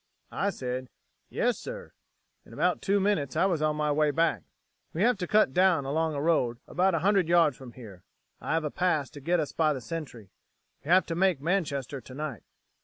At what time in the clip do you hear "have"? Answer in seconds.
5.03-5.15, 8.55-8.63, 10.89-11.05